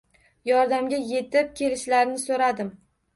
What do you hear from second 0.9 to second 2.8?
yetib kelishlarini soʻradim.